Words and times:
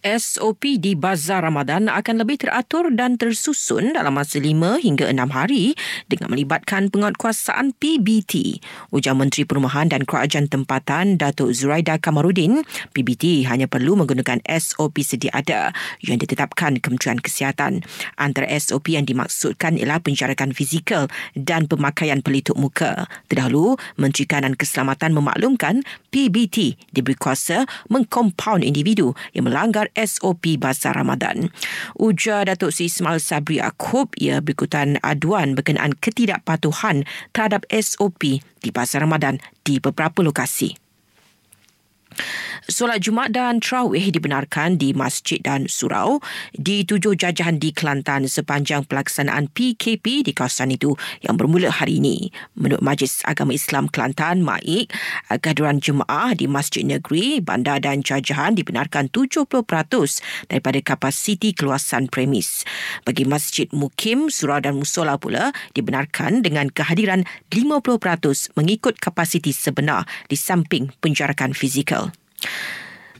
SOP 0.00 0.80
di 0.80 0.96
Bazar 0.96 1.44
Ramadan 1.44 1.92
akan 1.92 2.24
lebih 2.24 2.40
teratur 2.40 2.88
dan 2.88 3.20
tersusun 3.20 3.92
dalam 3.92 4.16
masa 4.16 4.40
5 4.40 4.80
hingga 4.80 5.12
6 5.12 5.28
hari 5.28 5.76
dengan 6.08 6.32
melibatkan 6.32 6.88
penguatkuasaan 6.88 7.76
PBT. 7.76 8.64
Ujar 8.96 9.12
Menteri 9.12 9.44
Perumahan 9.44 9.92
dan 9.92 10.08
Kerajaan 10.08 10.48
Tempatan 10.48 11.20
Datuk 11.20 11.52
Zuraida 11.52 12.00
Kamarudin, 12.00 12.64
PBT 12.96 13.44
hanya 13.44 13.68
perlu 13.68 13.92
menggunakan 13.92 14.40
SOP 14.48 15.04
sedia 15.04 15.36
ada 15.36 15.76
yang 16.00 16.16
ditetapkan 16.16 16.80
Kementerian 16.80 17.20
Kesihatan. 17.20 17.84
Antara 18.16 18.48
SOP 18.56 18.96
yang 18.96 19.04
dimaksudkan 19.04 19.76
ialah 19.76 20.00
penjarakan 20.00 20.56
fizikal 20.56 21.12
dan 21.36 21.68
pemakaian 21.68 22.24
pelitup 22.24 22.56
muka. 22.56 23.04
Terdahulu, 23.28 23.76
Menteri 24.00 24.24
Kanan 24.24 24.56
Keselamatan 24.56 25.12
memaklumkan 25.12 25.84
PBT 26.08 26.80
diberi 26.88 27.20
kuasa 27.20 27.68
mengkompaun 27.92 28.64
individu 28.64 29.12
yang 29.36 29.44
melanggar 29.44 29.89
SOP 29.94 30.58
Bazar 30.58 30.98
Ramadan. 30.98 31.48
Ujar 31.96 32.50
Datuk 32.50 32.74
Sri 32.74 32.90
Ismail 32.90 33.22
Sabri 33.22 33.62
Akub 33.62 34.10
ia 34.18 34.42
berikutan 34.42 34.98
aduan 35.00 35.54
berkenaan 35.54 35.94
ketidakpatuhan 35.96 37.06
terhadap 37.32 37.64
SOP 37.70 38.42
di 38.42 38.70
Bazar 38.74 39.06
Ramadan 39.06 39.38
di 39.62 39.78
beberapa 39.78 40.20
lokasi. 40.20 40.89
Solat 42.70 43.02
Jumat 43.02 43.34
dan 43.34 43.58
Terawih 43.58 44.14
dibenarkan 44.14 44.78
di 44.78 44.94
masjid 44.94 45.42
dan 45.42 45.66
surau 45.66 46.22
di 46.54 46.86
tujuh 46.86 47.18
jajahan 47.18 47.58
di 47.58 47.74
Kelantan 47.74 48.30
sepanjang 48.30 48.86
pelaksanaan 48.86 49.50
PKP 49.50 50.22
di 50.22 50.30
kawasan 50.30 50.70
itu 50.70 50.94
yang 51.26 51.34
bermula 51.34 51.66
hari 51.66 51.98
ini. 51.98 52.30
Menurut 52.54 52.78
Majlis 52.78 53.26
Agama 53.26 53.58
Islam 53.58 53.90
Kelantan, 53.90 54.46
MAIK, 54.46 54.86
kehadiran 55.42 55.82
jemaah 55.82 56.30
di 56.38 56.46
masjid 56.46 56.86
negeri, 56.86 57.42
bandar 57.42 57.82
dan 57.82 58.06
jajahan 58.06 58.54
dibenarkan 58.54 59.10
70% 59.10 59.50
daripada 60.46 60.78
kapasiti 60.78 61.50
keluasan 61.50 62.06
premis. 62.06 62.62
Bagi 63.02 63.26
masjid 63.26 63.66
mukim, 63.74 64.30
surau 64.30 64.62
dan 64.62 64.78
musola 64.78 65.18
pula 65.18 65.50
dibenarkan 65.74 66.46
dengan 66.46 66.70
kehadiran 66.70 67.26
50% 67.50 68.54
mengikut 68.54 68.94
kapasiti 69.02 69.50
sebenar 69.50 70.06
di 70.30 70.38
samping 70.38 70.94
penjarakan 71.02 71.50
fizikal. 71.50 72.14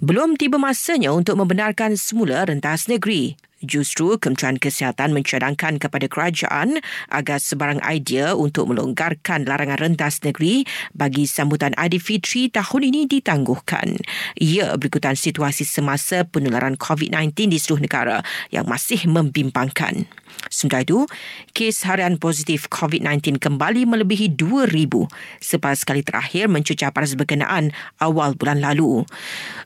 Belum 0.00 0.36
tiba 0.36 0.60
masanya 0.60 1.16
untuk 1.16 1.40
membenarkan 1.40 1.96
semula 1.96 2.44
rentas 2.44 2.84
negeri. 2.84 3.36
Justru 3.64 4.20
Kementerian 4.20 4.60
Kesihatan 4.60 5.16
mencadangkan 5.16 5.80
kepada 5.80 6.04
kerajaan 6.12 6.76
agar 7.08 7.40
sebarang 7.40 7.80
idea 7.88 8.36
untuk 8.36 8.68
melonggarkan 8.68 9.48
larangan 9.48 9.80
rentas 9.80 10.20
negeri 10.20 10.68
bagi 10.92 11.24
sambutan 11.24 11.72
Aidilfitri 11.80 12.52
tahun 12.52 12.92
ini 12.92 13.08
ditangguhkan. 13.08 13.96
Ia 14.36 14.76
berikutan 14.76 15.16
situasi 15.16 15.64
semasa 15.64 16.28
penularan 16.28 16.76
COVID-19 16.76 17.48
di 17.48 17.56
seluruh 17.56 17.80
negara 17.80 18.20
yang 18.52 18.68
masih 18.68 19.08
membimbangkan. 19.08 20.04
Sementara 20.52 20.84
itu, 20.84 21.08
kes 21.56 21.86
harian 21.88 22.20
positif 22.20 22.68
COVID-19 22.68 23.40
kembali 23.40 23.88
melebihi 23.88 24.36
2,000 24.36 25.08
selepas 25.40 25.78
kali 25.86 26.02
terakhir 26.04 26.46
mencecah 26.52 26.92
pada 26.92 27.08
berkenaan 27.16 27.72
awal 27.98 28.36
bulan 28.36 28.60
lalu. 28.60 29.02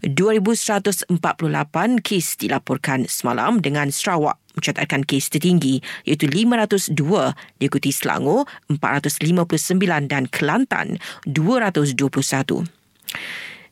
2,148 0.06 1.10
kes 2.00 2.26
dilaporkan 2.38 3.04
semalam 3.10 3.58
dengan 3.60 3.79
dengan 3.80 3.96
Sarawak 3.96 4.36
mencatatkan 4.60 5.08
kes 5.08 5.32
tertinggi 5.32 5.80
iaitu 6.04 6.28
502 6.28 6.92
diikuti 7.64 7.88
Selangor 7.88 8.44
459 8.68 10.04
dan 10.04 10.28
Kelantan 10.28 11.00
221. 11.24 12.68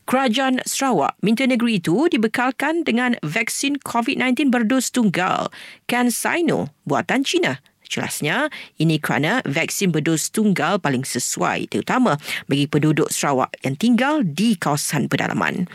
Kerajaan 0.08 0.64
Sarawak 0.64 1.20
minta 1.20 1.44
negeri 1.44 1.76
itu 1.76 2.08
dibekalkan 2.08 2.88
dengan 2.88 3.20
vaksin 3.20 3.76
COVID-19 3.84 4.48
berdos 4.48 4.88
tunggal 4.88 5.52
CanSino 5.84 6.72
buatan 6.88 7.20
China. 7.20 7.60
Jelasnya, 7.84 8.48
ini 8.80 8.96
kerana 8.96 9.44
vaksin 9.44 9.92
berdos 9.92 10.32
tunggal 10.32 10.80
paling 10.80 11.04
sesuai 11.04 11.68
terutama 11.68 12.16
bagi 12.48 12.64
penduduk 12.64 13.12
Sarawak 13.12 13.52
yang 13.60 13.76
tinggal 13.76 14.24
di 14.24 14.56
kawasan 14.56 15.12
pedalaman. 15.12 15.68